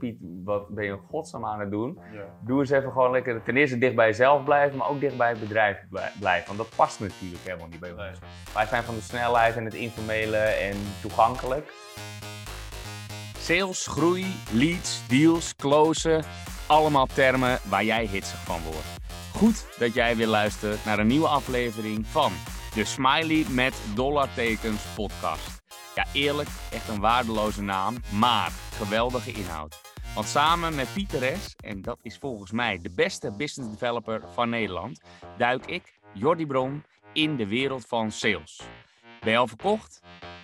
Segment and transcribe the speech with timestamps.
[0.00, 1.98] Piet, wat ben je in godsnaam aan het doen?
[2.12, 2.20] Ja.
[2.46, 5.28] Doe eens even gewoon lekker ten eerste dicht bij jezelf blijven, maar ook dicht bij
[5.28, 6.46] het bedrijf blij- blijven.
[6.46, 7.98] Want dat past natuurlijk helemaal niet bij ons.
[8.00, 8.30] Nee.
[8.54, 11.72] Wij zijn van de snelheid en het informele en toegankelijk.
[13.38, 16.24] Sales, groei, leads, deals, closen.
[16.66, 18.98] Allemaal termen waar jij hitsig van wordt.
[19.34, 22.32] Goed dat jij weer luistert naar een nieuwe aflevering van
[22.74, 25.58] de Smiley met dollartekens podcast.
[25.94, 29.80] Ja, eerlijk, echt een waardeloze naam, maar geweldige inhoud.
[30.14, 34.48] Want samen met Pieter S., en dat is volgens mij de beste business developer van
[34.48, 35.00] Nederland,
[35.38, 38.60] duik ik, Jordi Bron, in de wereld van sales.
[39.20, 40.00] Ben je al verkocht?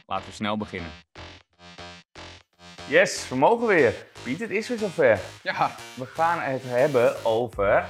[0.06, 0.90] Laten we snel beginnen.
[2.88, 4.06] Yes, we mogen weer.
[4.22, 5.20] Piet, het is weer zover.
[5.42, 7.86] ja, We gaan het hebben over...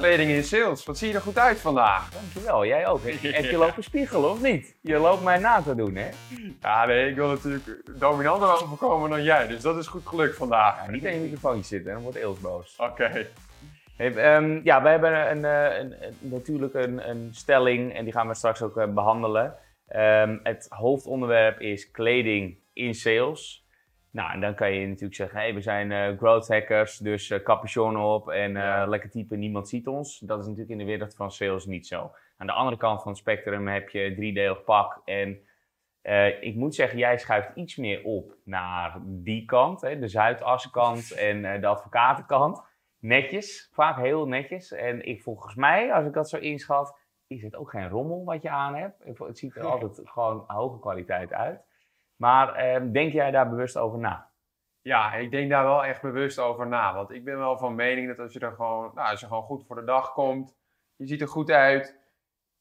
[0.00, 0.84] kleding in sales.
[0.84, 2.10] Wat zie je er goed uit vandaag?
[2.10, 3.00] Dankjewel, jij ook.
[3.22, 4.76] Heb je lopen spiegelen of niet?
[4.82, 6.08] Je loopt mij na te doen, hè?
[6.60, 9.46] Ja, nee, ik wil natuurlijk dominanter overkomen dan jij.
[9.46, 10.84] Dus dat is goed gelukt vandaag.
[10.84, 12.74] Ja, niet aan je microfoontje zitten, dan wordt Eels boos.
[12.78, 13.26] Oké.
[13.96, 18.12] Hey, ehm, ja, wij hebben een, eh, een, een- natuurlijk een, een stelling en die
[18.12, 19.54] gaan we straks ook eh, behandelen.
[19.88, 23.66] Ehm, het hoofdonderwerp is kleding in sales.
[24.12, 27.42] Nou, en dan kan je natuurlijk zeggen, hey, we zijn eh, growth hackers, dus eh
[27.42, 30.18] capuchon op en eh, lekker typen, niemand ziet ons.
[30.18, 32.10] Dat is natuurlijk in de wereld van sales niet zo.
[32.36, 35.44] Aan de andere kant van het spectrum heb je driedelig pak en
[36.40, 41.60] ik moet zeggen, jij schuift iets meer op naar die kant, hè, de Zuidaskant en
[41.60, 42.62] de advocatenkant
[42.98, 44.72] netjes, vaak heel netjes.
[44.72, 48.42] En ik, volgens mij, als ik dat zo inschat, is het ook geen rommel wat
[48.42, 49.04] je aan hebt.
[49.04, 51.64] Het ziet er altijd gewoon hoge kwaliteit uit.
[52.20, 54.30] Maar ehm, denk jij daar bewust over na?
[54.80, 56.94] Ja, ik denk daar wel echt bewust over na.
[56.94, 59.42] Want ik ben wel van mening dat als je er gewoon, nou, als je gewoon
[59.42, 60.56] goed voor de dag komt,
[60.96, 61.98] je ziet er goed uit,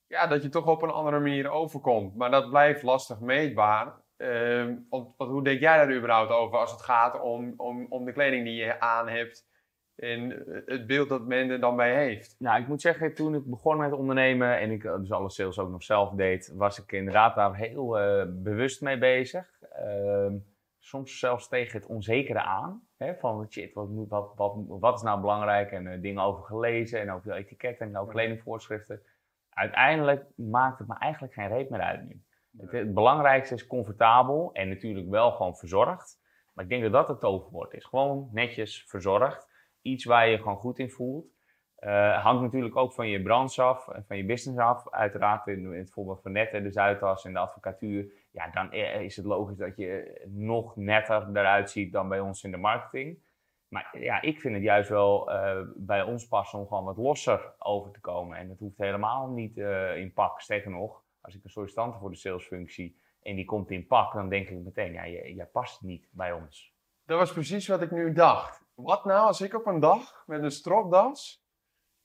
[0.08, 2.16] ja, dat je toch op een andere manier overkomt.
[2.16, 3.94] Maar dat blijft lastig meetbaar.
[4.18, 8.14] Ehm, want, hoe denk jij daar überhaupt over als het gaat om, om, om de
[8.14, 9.49] kleding die je aan hebt
[10.00, 12.36] en het beeld dat men er dan bij heeft?
[12.40, 15.60] Nou, ik moet zeggen, toen ik begon met ondernemen en ik eh, dus alle sales
[15.60, 19.62] ook nog zelf deed, was ik inderdaad daar heel eh, bewust mee bezig.
[19.72, 20.34] Ehm,
[20.78, 22.88] soms zelfs tegen het onzekere aan.
[22.98, 25.72] Hè, van shit, wat, moet, wat, wat, wat is nou belangrijk?
[25.72, 29.02] En eh, dingen over gelezen en over etiketten en over kledingvoorschriften.
[29.50, 32.22] Uiteindelijk maakt het me eigenlijk geen reet meer uit nu.
[32.58, 36.20] Het, het belangrijkste is comfortabel en natuurlijk wel gewoon verzorgd.
[36.54, 37.86] Maar ik denk dat dat het toverwoord is.
[37.86, 39.49] Gewoon netjes verzorgd.
[39.90, 41.38] Iets waar je gewoon goed in voelt.
[41.76, 44.90] Eh, hangt natuurlijk ook van je branche af en van je business af.
[44.90, 48.12] Uiteraard in, in het voorbeeld van net, hè, de Zuidas en de advocatuur.
[48.32, 52.52] Ja, dan is het logisch dat je nog netter eruit ziet dan bij ons in
[52.52, 53.20] de marketing.
[53.70, 57.54] Maar ja, ik vind het juist wel eh, bij ons passen om gewoon wat losser
[57.58, 58.38] over te komen.
[58.38, 60.42] En dat hoeft helemaal niet eh, in pak.
[60.42, 64.30] Sterker nog, als ik een sollicitant voor de salesfunctie en die komt in pak, dan
[64.30, 66.74] denk ik meteen, ja, jij past niet bij ons.
[67.06, 68.68] Dat was precies wat ik nu dacht.
[68.84, 71.44] Wat nou als ik op een dag met een stropdas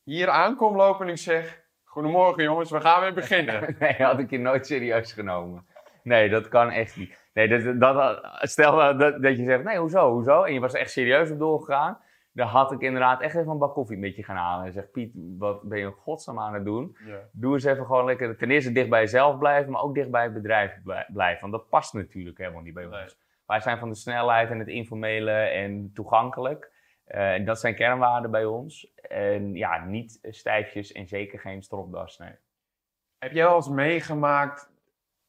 [0.03, 3.77] hier aankom lopen en ik zeg: Goedemorgen jongens, we gaan weer beginnen.
[3.79, 5.67] Nee, had ik je nooit serieus genomen.
[6.03, 7.29] Nee, dat kan echt niet.
[7.35, 10.43] Nee, dat, dat, stel dat, dat, je zegt, nee, hoezo, hoezo?
[10.43, 11.99] En je was echt serieus op doorgegaan.
[12.33, 14.67] Dan had ik inderdaad echt even een bak koffie met je gaan halen.
[14.67, 16.97] En zeg, Piet, wat ben je godsnaam aan het doen?
[17.07, 17.19] Ja.
[17.33, 20.23] Doe eens even gewoon lekker, ten eerste dicht bij jezelf blijven, maar ook dicht bij
[20.23, 21.41] het bedrijf blij- blijven.
[21.41, 23.05] Want dat past natuurlijk helemaal niet bij Nee.
[23.47, 26.73] Wij zijn van de snelheid en het informele en toegankelijk.
[27.05, 28.95] En dat zijn kernwaarden bij ons.
[28.95, 32.35] En ja, niet stijfjes en zeker geen stropdas, nee.
[33.19, 34.73] Heb jij wel eens meegemaakt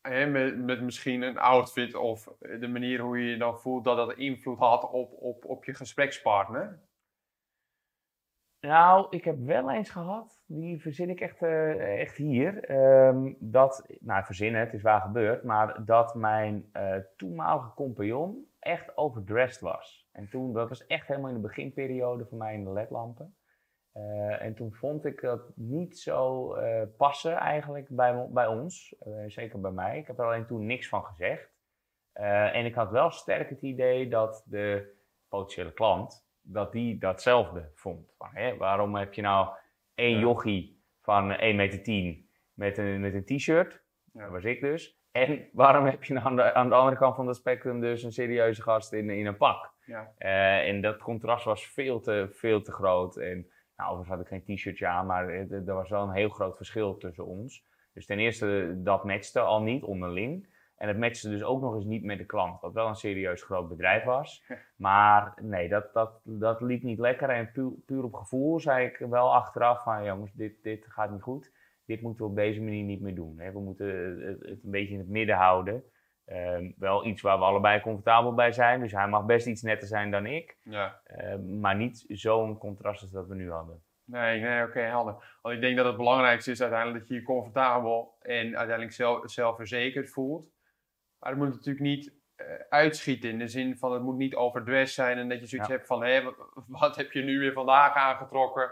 [0.02, 3.98] hè, met, met misschien een outfit of de manier hoe je je dan voelt, dat
[3.98, 6.80] dat invloed had op, op, op je gesprekspartner?
[8.60, 12.64] Nou, ik heb wel eens gehad, die verzin ik echt, eh, echt hier.
[12.64, 18.98] ehm, dat, nou verzinnen, het is waar gebeurd, maar dat mijn eh, toenmalige compagnon echt
[18.98, 20.08] overdressed was.
[20.12, 23.36] En toen, dat was echt helemaal in de beginperiode van mij in de ledlampen.
[23.92, 26.56] Eh, en toen vond ik dat niet zo
[26.98, 28.96] passen eigenlijk bij, bij ons,
[29.28, 29.98] zeker bij mij.
[29.98, 31.54] Ik heb er alleen toen niks van gezegd.
[32.14, 34.94] En ik had wel sterk het idee dat de
[35.28, 38.16] potentiële klant, dat die datzelfde vond.
[38.58, 39.48] Waarom heb je nou
[39.96, 40.20] één Ja.
[40.20, 43.84] jochie van 1,10 meter met een, met een t-shirt,
[44.14, 44.22] Ja.
[44.22, 45.00] dat was ik dus.
[45.12, 48.12] En waarom heb je aan de, aan de andere kant van het spectrum dus een
[48.12, 49.74] serieuze gast in, in een pak?
[49.86, 50.14] Ja.
[50.18, 53.18] Eh, en dat contrast was veel te, veel te groot.
[53.18, 56.30] En nou, overigens had ik geen t-shirtje aan, maar er er was wel een heel
[56.30, 57.66] groot verschil tussen ons.
[57.94, 60.48] Dus ten eerste, dat matchte al niet onderling.
[60.78, 63.44] En het matchte dus ook nog eens niet met de klant, wat wel een serieus
[63.44, 64.44] groot bedrijf was.
[64.76, 67.30] Maar nee, dat, dat, dat liep niet lekker.
[67.30, 71.22] En puur, puur op gevoel zei ik wel achteraf van, jongens, dit, dit gaat niet
[71.22, 71.52] goed.
[71.86, 73.40] Dit moeten we op deze manier niet meer doen.
[73.40, 73.52] Hè.
[73.52, 73.88] We moeten
[74.28, 75.84] het, het een beetje in het midden houden.
[76.26, 78.80] Ehm, wel iets waar we allebei comfortabel bij zijn.
[78.80, 80.58] Dus hij mag best iets netter zijn dan ik.
[80.64, 81.02] Ja.
[81.04, 83.84] Ehm, maar niet zo'n contrast als dat we nu hadden.
[84.06, 85.38] Nee, nee, oké, helder.
[85.42, 89.32] Want ik denk dat het belangrijkste is uiteindelijk dat je je comfortabel en uiteindelijk zelf,
[89.32, 90.55] zelfverzekerd voelt.
[91.26, 94.96] Maar het moet natuurlijk niet eh, uitschieten in de zin van het moet niet overdressed
[94.96, 95.76] zijn en dat je zoiets Ja.
[95.76, 96.36] hebt van hé, wat,
[96.82, 98.72] wat heb je nu weer vandaag aangetrokken?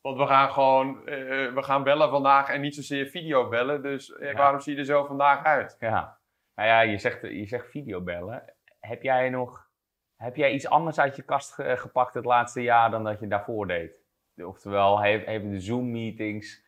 [0.00, 3.82] Want we gaan gewoon, eh, we gaan bellen vandaag en niet zozeer video bellen.
[3.82, 4.36] Dus eh, Ja.
[4.36, 5.76] waarom zie je er zo vandaag uit?
[5.78, 6.18] Ja.
[6.54, 8.54] Nou ja, je zegt, je zegt videobellen.
[8.80, 9.68] Heb jij nog...
[10.16, 13.26] Heb jij iets anders uit je kast ge- gepakt het laatste jaar dan dat je
[13.26, 13.92] daarvoor deed?
[14.36, 16.63] Oftewel, hebben de Zoom-meetings...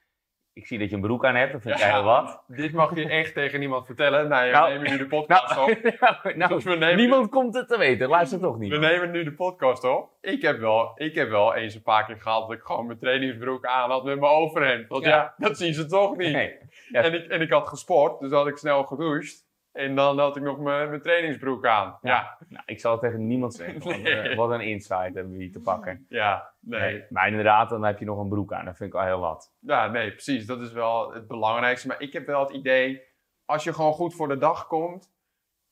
[0.57, 1.93] Ik zie dat je een broek aan hebt, dat vind Ja.
[1.93, 2.43] heel wat.
[2.47, 4.29] Dit mag je echt tegen niemand vertellen.
[4.29, 5.67] Nou, we Nou, nemen nu de podcast op.
[6.37, 8.71] nou, Dus nemen- niemand komt het te weten, luister toch niet.
[8.71, 10.11] We nemen nu de podcast op.
[10.21, 12.99] Ik heb, wel, ik heb wel eens een paar keer gehad dat ik gewoon mijn
[12.99, 14.89] trainingsbroek aan had met mijn overhemd.
[14.89, 15.35] Want ja, Ja.
[15.37, 16.33] dat zien ze toch niet.
[16.33, 16.57] Nee.
[16.89, 17.03] Ja.
[17.03, 19.46] En, ik, en ik had gesport, dus had ik snel gedoucht.
[19.77, 21.99] En dan had ik nog mijn, mijn trainingsbroek aan.
[22.03, 23.83] Ja, ja, Nou, ik zal het tegen niemand zeggen.
[23.83, 24.19] want, Nee.
[24.19, 26.07] eh, wat een insight hebben we hier te pakken.
[26.09, 26.39] nee.
[26.61, 28.65] Nee, Maar inderdaad, dan heb je nog een broek aan.
[28.65, 29.55] Dat vind ik al heel wat.
[29.61, 30.47] Ja, nee, precies.
[30.47, 31.87] Dat is wel het belangrijkste.
[31.87, 33.03] Maar ik heb wel het idee,
[33.45, 35.15] als je gewoon goed voor de dag komt.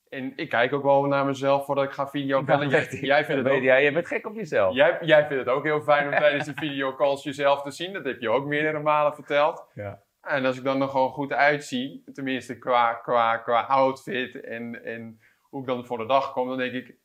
[0.09, 2.69] En ik kijk ook wel naar mezelf voordat ik ga video bellen.
[2.71, 4.75] Jij, jij vindt het ook Ja, je bent gek op jezelf.
[4.75, 7.93] Jij, jij vindt het ook heel fijn om tijdens de videocalls jezelf te zien.
[7.93, 9.67] Dat heb je ook meerdere malen verteld.
[9.75, 10.03] Ja.
[10.27, 15.21] En als ik dan er gewoon goed uitzie, tenminste qua, qua, qua outfit en, en
[15.43, 16.97] hoe ik dan voor de dag kom, dan denk ik,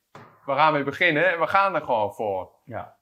[0.46, 2.52] we gaan weer beginnen en we gaan er gewoon voor.
[2.64, 2.98] Ja.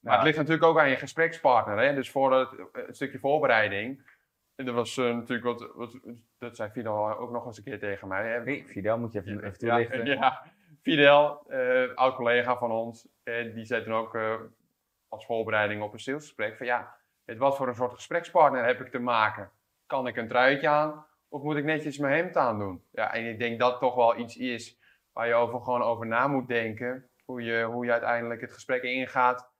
[0.00, 1.78] Maar het ligt natuurlijk ook aan je gesprekspartner.
[1.78, 1.94] Hè?
[1.94, 4.10] Dus voor het, het stukje voorbereiding.
[4.54, 5.98] En dat was eh, natuurlijk wat, wat,
[6.38, 8.28] dat zei Fidel ook nog eens een keer tegen mij.
[8.28, 8.40] Hè?
[8.40, 10.06] Hey, Fidel, moet je even, even Ja, toelichten?
[10.06, 10.42] ja.
[10.82, 14.34] Fidel, eh oud collega van ons, eh, die zei toen ook eh,
[15.08, 18.90] als voorbereiding op een salesgesprek van ja, met wat voor een soort gesprekspartner heb ik
[18.90, 19.50] te maken?
[19.92, 22.84] Kan ik een truitje aan of moet ik netjes mijn hemd aandoen?
[22.90, 24.78] Ja, en ik denk dat toch wel iets is
[25.12, 27.10] waar je over, gewoon over na moet denken.
[27.24, 29.50] Hoe je, hoe je uiteindelijk het gesprek ingaat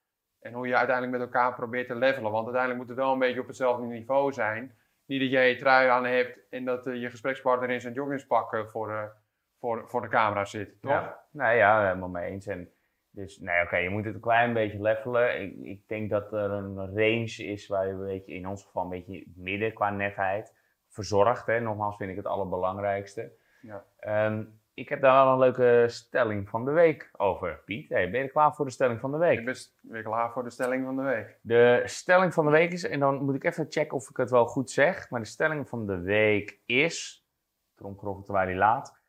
[0.40, 2.30] en hoe je uiteindelijk met elkaar probeert te levelen.
[2.30, 4.76] Want uiteindelijk moet het wel een beetje op hetzelfde niveau zijn.
[5.06, 8.52] Niet dat jij je trui aan hebt en dat eh, je gesprekspartner in zijn joggingspak
[8.52, 9.10] eh, voor, de,
[9.58, 10.80] voor, voor de camera zit.
[10.80, 10.92] Toch?
[10.92, 12.46] Ja, nou ja, helemaal mee eens.
[12.46, 12.72] En
[13.14, 15.42] dus, nee, oké, je moet het een klein beetje levelen.
[15.42, 18.82] Ik, ik denk dat er een range is waar je een beetje, in ons geval
[18.82, 20.54] een beetje midden qua netheid,
[20.88, 21.46] verzorgd.
[21.46, 21.60] Hè?
[21.60, 23.32] Nogmaals vind ik het allerbelangrijkste.
[23.60, 23.84] Ja.
[23.98, 24.44] Ehm,
[24.74, 27.88] ik heb daar wel een leuke stelling van de week over, Piet.
[27.88, 29.38] Hey, ben je er klaar voor de stelling van de week?
[29.38, 31.38] Ik ben weer klaar voor de stelling van de week.
[31.42, 34.30] De stelling van de week is, en dan moet ik even checken of ik het
[34.30, 37.26] wel goed zeg, maar de stelling van de week is,
[37.74, 39.01] tromgeroffel terwijl die laat,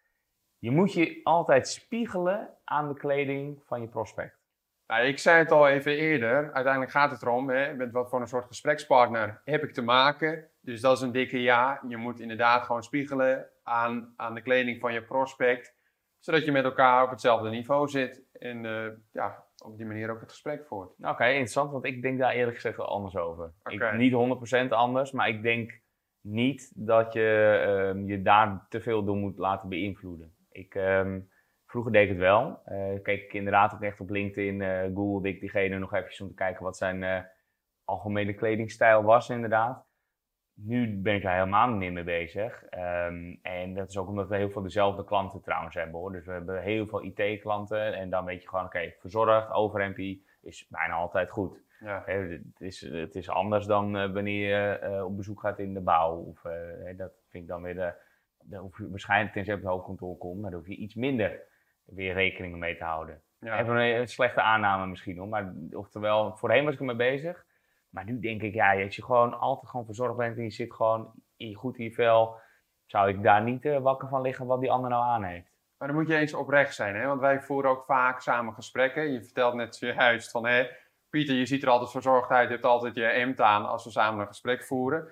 [0.64, 4.42] je moet je altijd spiegelen aan de kleding van je prospect.
[4.88, 6.54] Nou, ik zei het al even eerder.
[6.54, 10.50] Uiteindelijk gaat het erom, hè, met wat voor een soort gesprekspartner heb ik te maken.
[10.60, 11.82] Dus dat is een dikke ja.
[11.88, 15.76] Je moet inderdaad gewoon spiegelen aan, aan de kleding van je prospect.
[16.20, 18.24] Zodat je met elkaar op hetzelfde niveau zit.
[18.34, 20.94] En eh, ja, op die manier ook het gesprek voert.
[21.00, 23.54] Oké, interessant, want ik denk daar eerlijk gezegd wel anders over.
[23.64, 25.82] Ik, niet 100% anders, maar ik denk
[26.22, 30.34] niet dat je ehm, je daar te veel door moet laten beïnvloeden.
[30.54, 31.20] Ik, ehm,
[31.66, 32.62] vroeger deed ik het wel.
[32.66, 36.28] Eh keek ik inderdaad ook echt op LinkedIn, eh googelde ik diegene nog eventjes om
[36.28, 37.20] te kijken wat zijn eh,
[37.84, 39.86] algemene kledingstijl was inderdaad.
[40.54, 42.64] Nu ben ik daar helemaal niet meer mee bezig.
[42.64, 46.12] Ehm, en dat is ook omdat we heel veel dezelfde klanten trouwens hebben hoor.
[46.12, 50.68] Dus we hebben heel veel IT-klanten en dan weet je gewoon, oké, verzorgd, overhempie is
[50.70, 51.62] bijna altijd goed.
[51.80, 56.16] Ja, het, is, het is anders dan wanneer je op bezoek gaat in de bouw.
[56.16, 56.42] Of,
[56.98, 57.94] dat vind ik dan weer de,
[58.44, 60.96] daar hoef je waarschijnlijk tenzij je op het hoofdkantoor komt, maar daar hoef je iets
[60.96, 61.42] minder
[61.86, 63.22] weer rekening mee te houden.
[63.40, 63.60] ja.
[63.60, 67.46] Even een, een slechte aanname misschien hoor, maar oftewel, voorheen was ik ermee bezig.
[67.90, 70.74] Maar nu denk ik, ja, als je gewoon altijd gewoon verzorgd bent en je zit
[70.74, 72.36] gewoon in goed in je vel,
[72.86, 75.52] zou ik daar niet eh, wakker van liggen wat die ander nou aan heeft.
[75.78, 77.08] Maar dan moet je eens oprecht zijn, hè?
[77.08, 79.12] want wij voeren ook vaak samen gesprekken.
[79.12, 80.68] Je vertelt net zojuist van, hè,
[81.10, 83.92] Pieter, je ziet er altijd verzorgd uit, je hebt altijd je hemd aan als we
[83.92, 85.08] samen een gesprek voeren.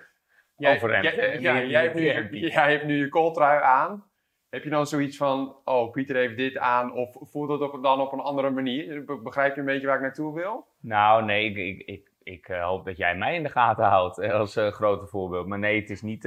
[0.70, 2.40] Overhemd, jij, ja, Meer- jij, hebt nu, hempie.
[2.52, 4.04] jij hebt nu je kooltrui aan.
[4.50, 8.12] Heb je dan zoiets van, oh, Pieter heeft dit aan, of voelt op, dan op
[8.12, 9.04] een andere manier?
[9.04, 10.66] Be- Begrijp je een beetje waar ik naartoe wil?
[10.80, 14.18] Nou, nee, ik, ik, ik, ik eh, hoop dat jij mij in de gaten houdt
[14.18, 15.46] eh, als eh, grote voorbeeld.
[15.46, 16.24] Maar nee, het is niet.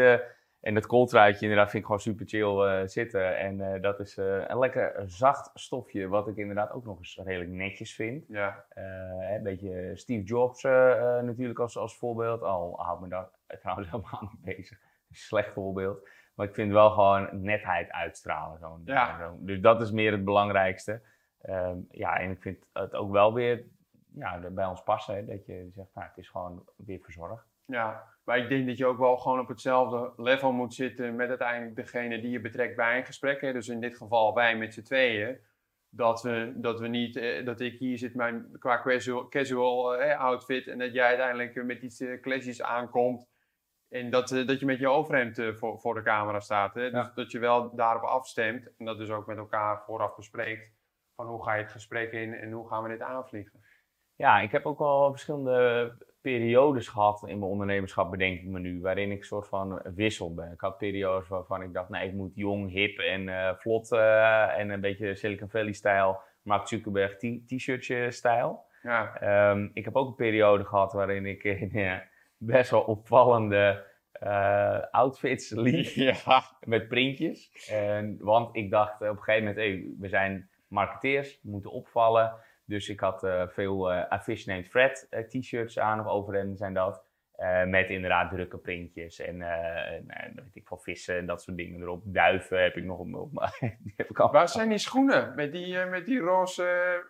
[0.66, 3.38] En dat kooltruitje inderdaad vind ik gewoon super chill eh, zitten.
[3.38, 7.20] En eh, dat is eh, een lekker zacht stofje, wat ik inderdaad ook nog eens
[7.24, 8.26] redelijk netjes vind.
[8.28, 12.42] Ja, een beetje Steve Jobs natuurlijk als, als voorbeeld.
[12.42, 13.30] Al houdt me daar
[13.62, 14.80] trouwens helemaal niet bezig.
[15.12, 16.10] Slecht voorbeeld.
[16.36, 18.60] Maar ik vind wel gewoon netheid uitstralen.
[18.60, 18.80] Zo.
[18.86, 19.18] Ja.
[19.18, 19.38] Zo.
[19.40, 21.02] Dus dat is meer het belangrijkste.
[21.42, 23.66] Ehm, ja, en ik vind het ook wel weer
[24.16, 25.16] ja, bij ons passen.
[25.16, 27.55] Hè, dat je zegt, nou, het is gewoon weer verzorgd.
[27.66, 31.30] Ja, maar ik denk dat je ook wel gewoon op hetzelfde level moet zitten met
[31.30, 33.42] uiteindelijk degene die je betrekt bij een gesprek.
[33.42, 33.54] Hè.
[33.54, 35.40] Dus in dit geval wij met z'n tweeën.
[35.90, 40.20] Dat we, dat we niet, eh, dat ik hier zit mijn, qua casual, casual eh,
[40.20, 43.28] outfit en dat jij uiteindelijk met iets eh, aankomt.
[43.90, 46.74] En dat, eh, dat je met je overhemd eh, voor, voor de camera staat.
[46.74, 46.92] Hè?
[46.92, 47.12] Dus Ja.
[47.16, 50.74] dat je wel daarop afstemt en dat dus ook met elkaar vooraf bespreekt.
[51.16, 53.64] Van hoe ga je het gesprek in en hoe gaan we dit aanvliegen.
[54.16, 58.82] Ja, ik heb ook wel verschillende periodes gehad in mijn ondernemerschap, bedenk ik me nu,
[58.82, 60.52] waarin ik soort van wissel ben.
[60.52, 64.60] Ik had periodes waarvan ik dacht, nee, ik moet jong, hip en eh, vlot eh,
[64.60, 68.64] en een beetje Silicon Valley-stijl, Mark Zuckerberg t-shirtje-stijl.
[68.82, 71.98] Ja, Ehm, ik heb ook een periode gehad waarin ik in eh,
[72.38, 73.94] best wel opvallende
[74.92, 76.44] outfits liep ja.
[76.66, 77.70] met printjes.
[77.72, 82.34] En, want ik dacht op een gegeven moment, hey, we zijn marketeers, we moeten opvallen.
[82.66, 86.58] Dus ik had eh, veel eh A Fish Named Fred eh, t-shirts aan, of overhemden
[86.58, 87.04] zijn dat.
[87.68, 89.38] met inderdaad drukke printjes en
[90.36, 92.02] weet ik veel, vissen en dat soort dingen erop.
[92.06, 93.32] Duiven heb ik nog op, op
[93.98, 94.32] heb ik al.
[94.32, 97.04] Waar zijn die schoenen met die, met die roze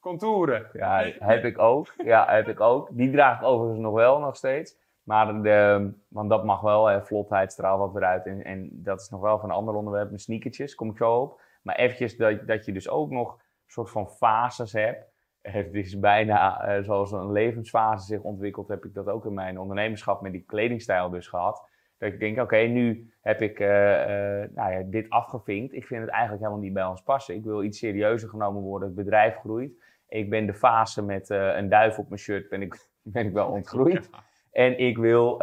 [0.00, 0.68] contouren?
[0.72, 1.94] Ja, heb ik ook.
[2.04, 2.88] Ja, heb ik ook.
[2.92, 4.80] Die draag ik overigens nog wel, nog steeds.
[5.02, 8.26] Maar de, want dat mag wel, hè, vlotheid straalt wat weer uit.
[8.26, 11.20] En, en dat is nog wel van een ander onderwerp, mijn sneakertjes, kom ik zo
[11.20, 11.40] op.
[11.62, 13.41] Maar eventjes dat, dat je dus ook nog
[13.72, 15.10] soort van fases hebt.
[15.40, 19.58] Het is bijna eh, zoals een levensfase zich ontwikkelt, heb ik dat ook in mijn
[19.58, 21.68] ondernemerschap met die kledingstijl dus gehad.
[21.98, 25.72] Dat ik denk, oké, nu heb ik eh, eh, nou ja, dit afgevinkt.
[25.72, 27.34] Ik vind het eigenlijk helemaal niet bij ons passen.
[27.34, 28.88] Ik wil iets serieuzer genomen worden.
[28.88, 29.72] Het bedrijf groeit.
[30.08, 33.48] Ik ben de fase met een duif op mijn shirt, ben ik, ben ik wel
[33.48, 34.10] ontgroeid.
[34.50, 35.36] En ik wil,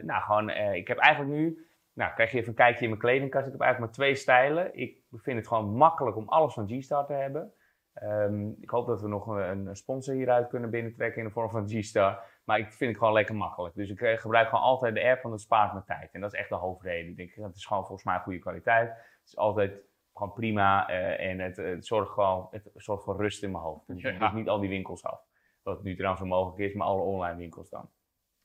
[0.00, 3.46] nou gewoon, ik heb eigenlijk nu, nou krijg je even een kijkje in mijn kledingkast.
[3.46, 4.78] Ik heb eigenlijk maar twee stijlen.
[4.78, 7.52] Ik vind het gewoon makkelijk om alles van G-Star te hebben.
[7.94, 11.50] Ehm, ik hoop dat we nog een, een sponsor hieruit kunnen binnentrekken in de vorm
[11.50, 12.22] van G-Star.
[12.44, 13.74] Maar ik vind het gewoon lekker makkelijk.
[13.74, 16.12] Dus ik eh, gebruik gewoon altijd de app, want het spaart me tijd.
[16.12, 17.10] En dat is echt de hoofdreden.
[17.10, 18.88] Ik denk, het is gewoon volgens mij goede kwaliteit.
[18.88, 19.72] Het is altijd
[20.14, 23.86] gewoon prima eh, en het, het zorgt gewoon het zorgt voor rust in mijn hoofd.
[23.86, 24.24] Dus ik Ja.
[24.26, 25.20] hoef niet al die winkels af.
[25.62, 27.90] Wat nu trouwens zo mogelijk is, maar alle online winkels dan.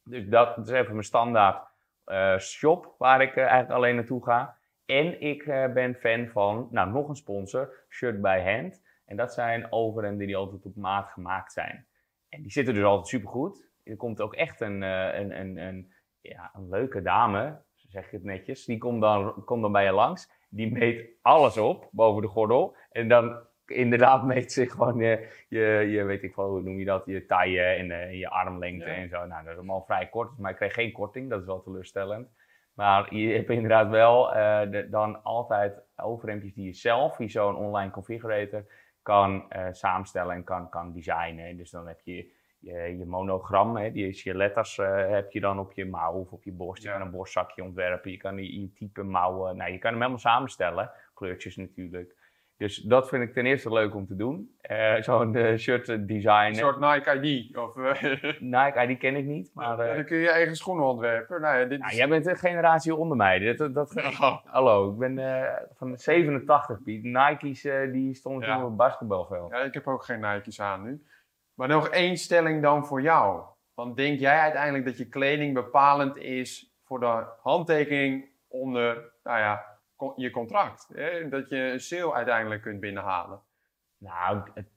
[0.03, 1.67] Dus dat is even mijn standaard
[2.03, 4.57] eh, shop waar ik eigenlijk alleen naartoe ga.
[4.85, 8.81] En ik ben fan van, nou nog een sponsor, Shirt by Hand.
[9.09, 11.85] En dat zijn overhemden die altijd op maat gemaakt zijn.
[12.29, 13.67] En die zitten dus altijd supergoed.
[13.83, 18.11] Er komt ook echt een, eh, een, een, een, ja, een leuke dame, zeg ik
[18.11, 18.65] het netjes.
[18.65, 20.31] Die komt dan, komt dan bij je langs.
[20.49, 22.75] Die meet alles op boven de gordel.
[22.91, 26.85] En dan inderdaad meet zich gewoon je, je, je weet ik wel, hoe noem je
[26.85, 28.95] dat, je taille en eh, je armlengte Ja.
[28.95, 29.25] en zo.
[29.25, 32.27] Nou, dat is allemaal vrij kort, maar ik kreeg geen korting, dat is wel teleurstellend.
[32.73, 37.55] Maar je hebt inderdaad wel eh, de- dan altijd overhemdjes die je zelf, via zo'n
[37.55, 38.65] online configurator,
[39.09, 41.57] kan eh, samenstellen en kan, kan designen.
[41.57, 45.39] Dus dan heb je je, je monogram, hè, die is je letters eh, heb je
[45.39, 46.83] dan op je mouw of op je borst.
[46.83, 46.97] Je Ja.
[46.97, 50.19] kan een borstzakje ontwerpen, je kan je, je type mouwen, nou, je kan hem helemaal
[50.19, 50.91] samenstellen.
[51.13, 52.15] Kleurtjes natuurlijk.
[52.59, 54.55] Dus dat vind ik ten eerste leuk om te doen.
[54.61, 56.55] Eh, Zo'n eh, shirt eh, Een designen.
[56.55, 57.57] soort Nike ID.
[57.57, 57.75] Of,
[58.39, 59.51] Nike, die ken ik niet.
[59.53, 61.41] Maar eh, dan kun je je eigen schoenen ontwerpen.
[61.41, 61.97] Nou ja, dit nou, is...
[61.97, 63.55] jij bent een generatie onder mij.
[63.55, 65.19] Dat, dat, Oh, hallo, ik ben
[65.75, 67.03] van 87, Piet.
[67.03, 67.61] Nike's
[67.91, 68.53] die stonden Ja.
[68.53, 69.51] toen op het basketbalveld.
[69.51, 71.03] ja, ik heb ook geen Nike's aan nu.
[71.53, 73.41] Maar nog één stelling dan voor jou.
[73.73, 79.68] Want denk jij uiteindelijk dat je kleding bepalend is voor de handtekening onder nou ja,
[80.15, 80.89] je contract?
[80.93, 81.29] Hè?
[81.29, 83.41] Dat je een sale uiteindelijk kunt binnenhalen.
[83.97, 84.71] Nou, het-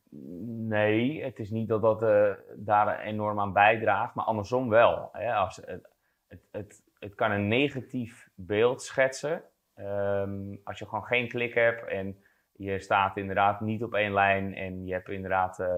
[0.69, 5.09] nee, het is niet dat dat eh, daar enorm aan bijdraagt, maar andersom wel.
[5.13, 5.35] Hè?
[5.35, 5.89] Als, het,
[6.29, 9.43] het, het, het kan een negatief beeld schetsen.
[9.75, 14.55] Ehm, als je gewoon geen klik hebt en je staat inderdaad niet op één lijn
[14.55, 15.69] en je hebt inderdaad eh,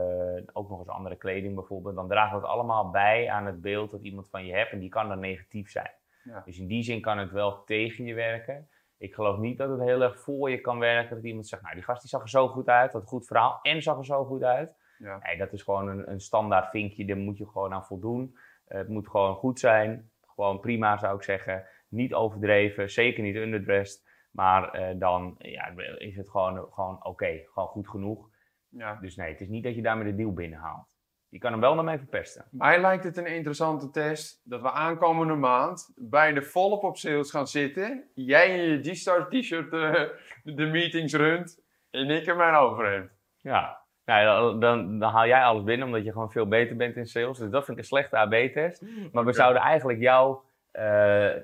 [0.53, 4.03] ook nog eens andere kleding bijvoorbeeld, dan draagt dat allemaal bij aan het beeld dat
[4.03, 5.91] iemand van je hebt en die kan dan negatief zijn.
[6.25, 6.43] Ja.
[6.45, 8.69] Dus in die zin kan het wel tegen je werken.
[9.05, 11.17] Ik geloof niet dat het heel erg voor je kan werken.
[11.17, 13.59] Dat iemand zegt, nou die gast die zag er zo goed uit, een goed verhaal
[13.63, 14.77] en zag er zo goed uit.
[14.99, 15.19] Ja.
[15.23, 18.37] Nee, dat is gewoon een, een standaard vinkje, daar moet je gewoon aan voldoen.
[18.65, 21.67] Het moet gewoon goed zijn, gewoon prima zou ik zeggen.
[21.89, 24.13] Niet overdreven, zeker niet underdressed.
[24.31, 28.29] Maar eh, dan ja, is het gewoon, gewoon oké, gewoon goed genoeg.
[28.69, 28.99] Ja.
[29.01, 30.94] Dus nee, het is niet dat je daarmee de deal binnenhaalt.
[31.35, 32.45] Je kan hem wel naar mee verpesten.
[32.51, 37.31] Mij lijkt het een interessante test dat we aankomende maand bij de volop op sales
[37.31, 38.05] gaan zitten.
[38.15, 40.03] Jij in je G-Star t-shirt eh,
[40.43, 41.61] de meetings runt
[41.91, 43.11] en ik in mijn overhemd.
[43.41, 47.07] Ja, nou, dan, dan, haal jij alles binnen omdat je gewoon veel beter bent in
[47.07, 47.39] sales.
[47.39, 48.85] Dus dat vind ik een slechte AB-test.
[49.13, 50.39] Maar we zouden eigenlijk jou
[50.71, 51.43] eh, eh,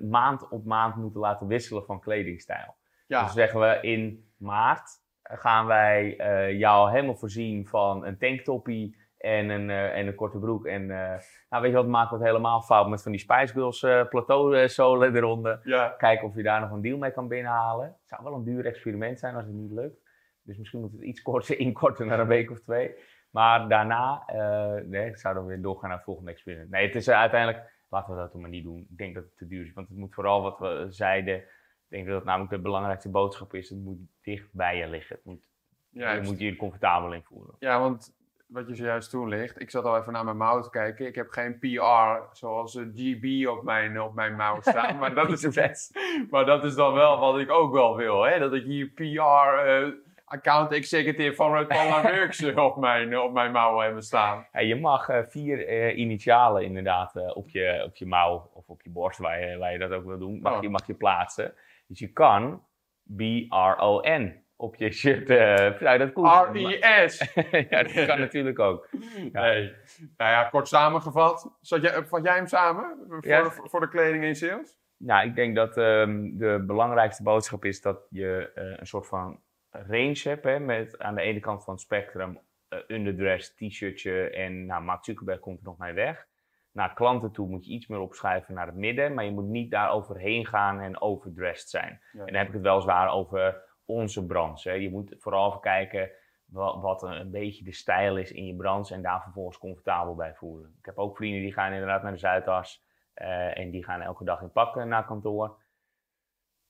[0.00, 2.76] maand op maand moeten laten wisselen van kledingstijl.
[3.06, 8.96] Ja, Dus zeggen we in maart gaan wij eh, jou helemaal voorzien van een tanktoppie
[9.22, 10.66] en een, eh, en een korte broek.
[10.66, 11.18] En eh,
[11.50, 15.16] nou, weet je wat, maak wat helemaal fout met van die Spice Girls eh plateauzolen
[15.16, 15.60] eronder.
[15.64, 15.88] Ja.
[15.88, 17.86] Kijken of je daar nog een deal mee kan binnenhalen.
[17.86, 20.00] Het zou wel een duur experiment zijn als het niet lukt.
[20.42, 22.94] Dus misschien moeten we het iets korter inkorten naar een week of twee.
[23.30, 24.22] Maar daarna
[24.86, 26.70] nee, zouden we weer doorgaan naar het volgende experiment.
[26.70, 28.86] Nee, het is uiteindelijk, laten we dat maar niet doen.
[28.90, 29.72] Ik denk dat het te duur is.
[29.72, 31.36] Want het moet vooral wat we zeiden.
[31.36, 33.68] Ik denk dat het namelijk de belangrijkste boodschap is.
[33.68, 35.16] Het moet dicht bij je liggen.
[35.16, 35.44] Het moet,
[35.90, 37.54] je moet je er comfortabel in voelen.
[37.58, 38.14] Ja, want
[38.52, 41.06] wat je zojuist toelicht, ik zat al even naar mijn mouw te kijken.
[41.06, 44.98] Ik heb geen PR zoals eh, GB op mijn, op mijn mouw staan.
[44.98, 45.98] maar, dat is, best.
[46.30, 48.22] maar dat is dan wel wat ik ook wel wil.
[48.22, 48.38] Hè?
[48.38, 49.88] Dat ik hier PR, eh,
[50.24, 54.46] account executive van Red Panda Works eh, op mijn, op mijn mouw hebben staan.
[54.52, 58.90] Ja, je mag eh, vier initialen inderdaad op, je, op je mouw of op je
[58.90, 60.62] borst, waar je, waar je dat ook wil doen, mag, Oh.
[60.62, 61.54] je, mag je plaatsen.
[61.86, 62.62] Dus je kan
[63.16, 65.30] B-R-O-N op je shirt.
[65.30, 66.28] eh nou, dat komt.
[66.52, 67.32] R-E-S.
[67.70, 68.88] ja, dat kan natuurlijk ook.
[69.32, 69.40] Ja.
[69.42, 69.72] Nee.
[70.16, 71.56] Nou ja, kort samengevat.
[71.60, 73.42] Zat jij, vat jij hem samen voor, Ja.
[73.42, 74.78] de, voor de kleding en sales?
[74.96, 79.40] Nou, ik denk dat ehm, de belangrijkste boodschap is dat je eh, een soort van
[79.70, 80.44] range hebt.
[80.44, 82.38] Hè, met aan de ene kant van het spectrum
[82.68, 86.26] eh underdress, t-shirtje en nou, Mark Zuckerberg komt er nog mee weg.
[86.72, 89.70] Naar klanten toe moet je iets meer opschuiven naar het midden, maar je moet niet
[89.70, 92.00] daar overheen gaan en overdressed zijn.
[92.12, 92.18] Ja.
[92.20, 94.68] En dan heb ik het wel zwaar over onze branche.
[94.68, 94.74] Hè.
[94.74, 96.10] Je moet vooral even kijken
[96.44, 100.14] wat, wat een, een beetje de stijl is in je branche en daar vervolgens comfortabel
[100.14, 100.74] bij voelen.
[100.78, 102.84] Ik heb ook vrienden die gaan inderdaad naar de Zuidas
[103.14, 105.60] eh, en die gaan elke dag in pakken naar kantoor.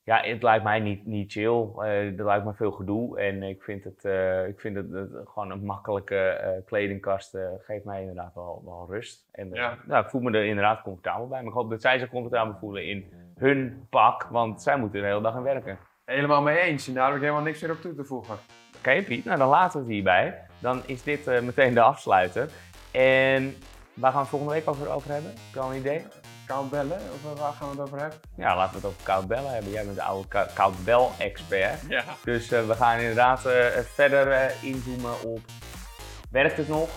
[0.05, 1.67] Ja, het lijkt mij niet, niet chill.
[1.77, 3.19] Eh er lijkt me veel gedoe.
[3.19, 4.87] En ik vind het, eh, ik vind het,
[5.25, 9.27] gewoon een makkelijke eh, kledingkast eh, geeft mij inderdaad wel, wel rust.
[9.31, 9.77] En eh, Ja.
[9.85, 11.39] nou, ik voel me er inderdaad comfortabel bij.
[11.39, 14.23] Maar ik hoop dat zij zich comfortabel voelen in hun pak.
[14.23, 15.77] Want zij moeten er de hele dag aan werken.
[16.05, 16.87] Helemaal mee eens.
[16.87, 18.37] En daar heb ik helemaal niks meer op toe te voegen.
[18.77, 20.41] Oké Piet, nou dan laten we het hierbij.
[20.59, 22.49] Dan is dit eh, meteen de afsluiter.
[22.91, 23.57] En
[23.93, 25.31] waar gaan we het volgende week over, over hebben?
[25.31, 26.05] Heb je al een idee?
[26.45, 26.99] Koud bellen?
[27.13, 28.19] Of waar gaan we het over hebben?
[28.35, 29.71] Ja, laten we het over koud bellen hebben.
[29.71, 31.81] Jij bent de oude koud bel expert.
[31.89, 32.03] Ja.
[32.23, 35.39] Dus eh, we gaan inderdaad eh, verder inzoomen op
[36.31, 36.89] werkt het nog?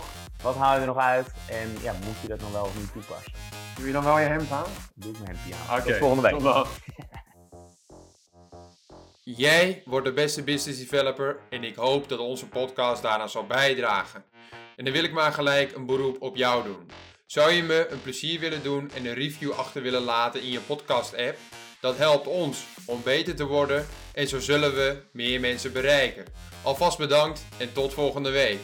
[0.42, 1.32] Wat haal je er nog uit?
[1.48, 3.32] En ja, moet je dat nog wel of niet toepassen?
[3.76, 4.64] Doe je dan wel je hemd aan?
[4.94, 5.82] Doe ik mijn hempje aan.
[5.82, 6.66] Tot volgende week.
[9.34, 14.24] Jij wordt de beste business developer en ik hoop dat onze podcast daaraan zal bijdragen.
[14.76, 16.90] En dan wil ik maar gelijk een beroep op jou doen.
[17.26, 20.60] Zou je me een plezier willen doen en een review achter willen laten in je
[20.60, 21.36] podcast app?
[21.80, 26.24] Dat helpt ons om beter te worden en zo zullen we meer mensen bereiken.
[26.62, 28.58] Alvast bedankt en tot volgende week.